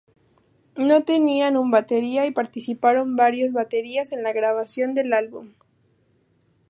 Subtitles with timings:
[0.77, 5.53] No tenían un batería, y participaron varios baterías en la grabación del álbum.